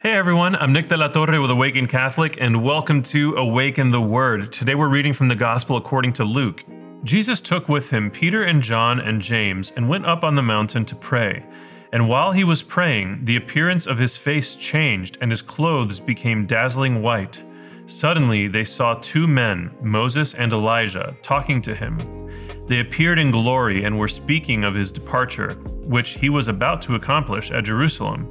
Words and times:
Hey 0.00 0.12
everyone, 0.12 0.54
I'm 0.54 0.72
Nick 0.72 0.88
de 0.88 0.96
la 0.96 1.08
Torre 1.08 1.40
with 1.40 1.50
Awaken 1.50 1.88
Catholic, 1.88 2.36
and 2.40 2.62
welcome 2.62 3.02
to 3.02 3.34
Awaken 3.34 3.90
the 3.90 4.00
Word. 4.00 4.52
Today 4.52 4.76
we're 4.76 4.88
reading 4.88 5.12
from 5.12 5.26
the 5.26 5.34
Gospel 5.34 5.76
according 5.76 6.12
to 6.12 6.24
Luke. 6.24 6.62
Jesus 7.02 7.40
took 7.40 7.68
with 7.68 7.90
him 7.90 8.08
Peter 8.08 8.44
and 8.44 8.62
John 8.62 9.00
and 9.00 9.20
James 9.20 9.72
and 9.74 9.88
went 9.88 10.06
up 10.06 10.22
on 10.22 10.36
the 10.36 10.42
mountain 10.42 10.84
to 10.84 10.94
pray. 10.94 11.44
And 11.92 12.08
while 12.08 12.30
he 12.30 12.44
was 12.44 12.62
praying, 12.62 13.24
the 13.24 13.34
appearance 13.34 13.86
of 13.86 13.98
his 13.98 14.16
face 14.16 14.54
changed, 14.54 15.18
and 15.20 15.32
his 15.32 15.42
clothes 15.42 15.98
became 15.98 16.46
dazzling 16.46 17.02
white. 17.02 17.42
Suddenly 17.86 18.46
they 18.46 18.62
saw 18.62 18.94
two 18.94 19.26
men, 19.26 19.74
Moses 19.82 20.32
and 20.34 20.52
Elijah, 20.52 21.16
talking 21.22 21.60
to 21.62 21.74
him. 21.74 21.98
They 22.68 22.78
appeared 22.78 23.18
in 23.18 23.32
glory 23.32 23.82
and 23.82 23.98
were 23.98 24.06
speaking 24.06 24.62
of 24.62 24.76
his 24.76 24.92
departure, 24.92 25.54
which 25.82 26.10
he 26.10 26.28
was 26.28 26.46
about 26.46 26.82
to 26.82 26.94
accomplish 26.94 27.50
at 27.50 27.64
Jerusalem. 27.64 28.30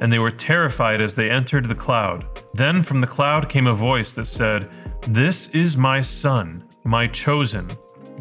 and 0.00 0.12
they 0.12 0.18
were 0.18 0.30
terrified 0.30 1.00
as 1.00 1.14
they 1.14 1.30
entered 1.30 1.68
the 1.68 1.74
cloud. 1.74 2.26
Then 2.54 2.82
from 2.82 3.00
the 3.00 3.06
cloud 3.06 3.48
came 3.48 3.66
a 3.66 3.74
voice 3.74 4.12
that 4.12 4.26
said, 4.26 4.70
This 5.06 5.48
is 5.48 5.76
my 5.76 6.00
son, 6.02 6.64
my 6.84 7.06
chosen. 7.06 7.70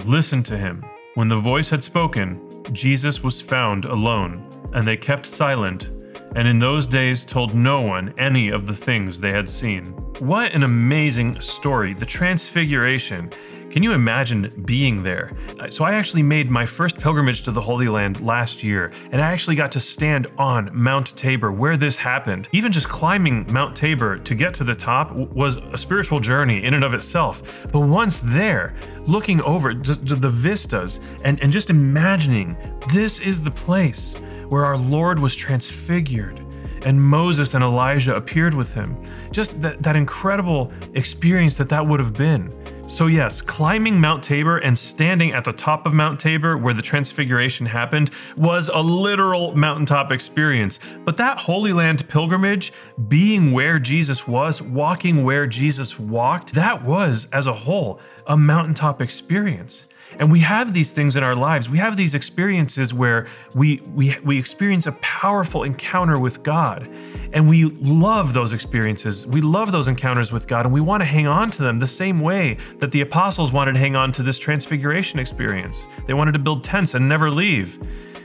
Listen 0.06 0.44
to 0.44 0.58
him. 0.58 0.84
When 1.16 1.28
the 1.28 1.36
voice 1.36 1.70
had 1.70 1.84
spoken, 1.84 2.64
Jesus 2.72 3.24
was 3.24 3.42
found 3.42 3.86
alone, 3.86 4.48
and 4.74 4.88
they 4.88 4.98
kept 4.98 5.26
silent, 5.26 5.90
and 6.36 6.48
in 6.48 6.60
those 6.60 6.86
days 6.86 7.26
told 7.26 7.56
no 7.56 7.82
one 7.82 8.14
any 8.18 8.50
of 8.50 8.68
the 8.68 8.76
things 8.76 9.20
they 9.20 9.32
had 9.32 9.50
seen. 9.50 9.96
What 10.20 10.54
an 10.54 10.64
amazing 10.64 11.40
story! 11.42 11.94
The 11.94 12.06
Transfiguration 12.06 13.30
can 13.70 13.84
you 13.84 13.92
imagine 13.92 14.64
being 14.66 15.04
there? 15.04 15.34
Uh, 15.60 15.70
so, 15.70 15.84
I 15.84 15.94
actually 15.94 16.24
made 16.24 16.50
my 16.50 16.66
first 16.66 16.98
pilgrimage 16.98 17.44
to 17.44 17.52
the 17.52 17.62
Holy 17.62 17.88
Land 17.88 18.22
last 18.22 18.64
year, 18.64 18.92
and 19.12 19.22
I 19.22 19.32
actually 19.32 19.56
got 19.56 19.72
to 19.74 19.80
stand 19.80 20.26
on 20.40 20.72
Mount 20.74 21.16
Tabor 21.16 21.52
where 21.52 21.78
this 21.78 21.96
happened. 21.96 22.50
Even 22.54 22.72
just 22.72 22.90
climbing 22.90 23.46
Mount 23.54 23.76
Tabor 23.76 24.18
to 24.18 24.34
get 24.34 24.56
to 24.56 24.64
the 24.64 24.74
top 24.74 25.12
was 25.12 25.58
a 25.58 25.78
spiritual 25.78 26.20
journey 26.20 26.64
in 26.64 26.74
and 26.74 26.84
of 26.84 26.96
itself. 26.96 27.44
But 27.72 27.82
once 27.82 28.18
there, 28.20 28.76
looking 29.06 29.42
over 29.42 29.76
the 29.76 30.30
vistas 30.30 31.00
and, 31.24 31.40
and 31.44 31.52
just 31.52 31.70
imagining 31.70 32.58
this 32.92 33.20
is 33.20 33.44
the 33.44 33.52
place 33.52 34.16
where 34.48 34.66
our 34.66 34.78
Lord 34.78 35.20
was 35.20 35.36
transfigured 35.36 36.47
and 36.86 37.02
Moses 37.02 37.54
and 37.54 37.64
Elijah 37.64 38.16
appeared 38.16 38.54
with 38.54 38.74
him. 38.74 38.96
Just 39.32 39.62
that, 39.62 39.82
that 39.84 39.96
incredible 39.96 40.72
experience 40.94 41.56
that 41.56 41.70
that 41.70 41.86
would 41.86 42.00
have 42.00 42.14
been. 42.14 42.54
So, 42.88 43.08
yes, 43.08 43.42
climbing 43.42 44.00
Mount 44.00 44.24
Tabor 44.24 44.60
and 44.60 44.78
standing 44.78 45.34
at 45.34 45.44
the 45.44 45.52
top 45.52 45.86
of 45.86 45.94
Mount 45.94 46.22
Tabor 46.22 46.58
where 46.58 46.74
the 46.74 46.82
transfiguration 46.82 47.66
happened 47.66 48.12
was 48.38 48.70
a 48.70 48.80
literal 48.80 49.54
mountaintop 49.58 50.10
experience. 50.10 50.80
But 51.04 51.18
that 51.18 51.38
Holy 51.38 51.74
Land 51.74 52.08
pilgrimage, 52.08 52.72
being 53.10 53.52
where 53.52 53.78
Jesus 53.78 54.26
was, 54.26 54.62
walking 54.62 55.26
where 55.26 55.48
Jesus 55.48 56.00
walked, 56.00 56.54
that 56.54 56.82
was, 56.86 57.28
as 57.34 57.46
a 57.46 57.54
whole, 57.54 58.00
a 58.26 58.38
mountaintop 58.38 59.02
experience. 59.02 59.84
And 60.20 60.32
we 60.32 60.40
have 60.40 60.74
these 60.74 60.90
things 60.90 61.16
in 61.16 61.24
our 61.24 61.36
lives. 61.36 61.70
We 61.70 61.78
have 61.78 61.96
these 61.96 62.16
experiences 62.16 62.94
where 62.94 63.28
we, 63.54 63.82
we, 63.94 64.18
we 64.24 64.40
experience 64.40 64.88
a 64.88 64.94
powerful 64.94 65.64
encounter 65.64 66.20
with 66.20 66.42
God. 66.44 66.90
And 67.34 67.48
we 67.48 67.66
love 67.66 68.34
those 68.34 68.54
experiences. 68.54 69.28
We 69.28 69.42
love 69.42 69.72
those 69.72 69.88
encounters 69.88 70.32
with 70.32 70.48
God, 70.48 70.66
and 70.66 70.74
we 70.74 70.82
want 70.82 71.02
to 71.02 71.06
hang 71.06 71.28
on 71.28 71.52
to 71.52 71.62
them 71.62 71.78
the 71.78 71.88
same 71.88 72.20
way 72.20 72.58
that 72.80 72.92
the 72.92 73.02
apostles 73.02 73.52
wanted 73.52 73.74
to 73.74 73.80
hang 73.80 73.96
on 73.96 74.12
to 74.14 74.24
this 74.24 74.40
transfiguration 74.40 75.20
experience. 75.20 75.86
They 76.08 76.14
wanted 76.14 76.32
to 76.32 76.40
build 76.40 76.64
tents 76.64 76.96
and 76.96 77.08
never 77.08 77.30
leave. 77.30 77.80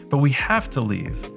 But 0.09 0.19
we 0.19 0.31
have 0.31 0.71
to 0.71 0.81
leave. 0.81 1.31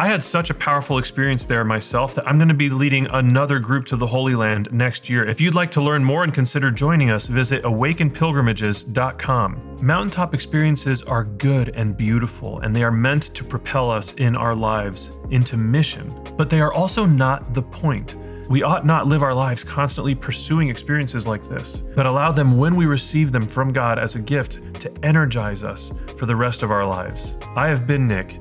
I 0.00 0.08
had 0.08 0.24
such 0.24 0.48
a 0.48 0.54
powerful 0.54 0.96
experience 0.96 1.44
there 1.44 1.62
myself 1.62 2.14
that 2.14 2.26
I'm 2.26 2.38
going 2.38 2.48
to 2.48 2.54
be 2.54 2.70
leading 2.70 3.06
another 3.10 3.58
group 3.58 3.84
to 3.88 3.96
the 3.96 4.06
Holy 4.06 4.34
Land 4.34 4.72
next 4.72 5.10
year. 5.10 5.26
If 5.26 5.42
you'd 5.42 5.54
like 5.54 5.70
to 5.72 5.82
learn 5.82 6.02
more 6.02 6.24
and 6.24 6.32
consider 6.32 6.70
joining 6.70 7.10
us, 7.10 7.26
visit 7.26 7.62
awakenpilgrimages.com. 7.64 9.76
Mountaintop 9.82 10.32
experiences 10.32 11.02
are 11.02 11.24
good 11.24 11.76
and 11.76 11.98
beautiful, 11.98 12.60
and 12.60 12.74
they 12.74 12.82
are 12.82 12.90
meant 12.90 13.24
to 13.34 13.44
propel 13.44 13.90
us 13.90 14.14
in 14.14 14.36
our 14.36 14.54
lives 14.54 15.10
into 15.28 15.58
mission. 15.58 16.08
But 16.34 16.48
they 16.48 16.62
are 16.62 16.72
also 16.72 17.04
not 17.04 17.52
the 17.52 17.60
point. 17.60 18.16
We 18.48 18.62
ought 18.62 18.86
not 18.86 19.06
live 19.06 19.22
our 19.22 19.34
lives 19.34 19.62
constantly 19.62 20.14
pursuing 20.14 20.70
experiences 20.70 21.26
like 21.26 21.46
this, 21.46 21.82
but 21.94 22.06
allow 22.06 22.32
them 22.32 22.56
when 22.56 22.74
we 22.74 22.86
receive 22.86 23.32
them 23.32 23.46
from 23.46 23.70
God 23.70 23.98
as 23.98 24.14
a 24.14 24.20
gift 24.20 24.60
to 24.80 24.90
energize 25.04 25.62
us 25.62 25.92
for 26.16 26.24
the 26.24 26.36
rest 26.36 26.62
of 26.62 26.70
our 26.70 26.86
lives. 26.86 27.34
I 27.54 27.68
have 27.68 27.86
been 27.86 28.08
Nick 28.08 28.40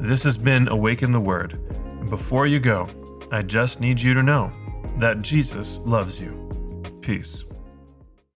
this 0.00 0.22
has 0.22 0.36
been 0.36 0.68
Awaken 0.68 1.12
the 1.12 1.20
Word. 1.20 1.58
Before 2.10 2.46
you 2.46 2.60
go, 2.60 2.86
I 3.30 3.42
just 3.42 3.80
need 3.80 4.00
you 4.00 4.14
to 4.14 4.22
know 4.22 4.50
that 4.98 5.22
Jesus 5.22 5.80
loves 5.84 6.20
you. 6.20 6.48
Peace. 7.00 7.44